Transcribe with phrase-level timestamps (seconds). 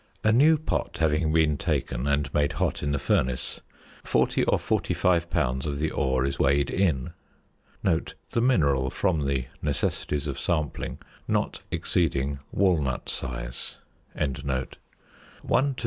[0.23, 3.61] A new pot having been taken and made hot in the furnace,
[4.03, 5.67] 40 or 45 lbs.
[5.67, 7.13] of the ore is weighed in
[7.83, 13.75] (the mineral from the necessities of sampling not exceeding walnut size);
[14.13, 14.51] 1 to 3
[15.47, 15.79] lbs.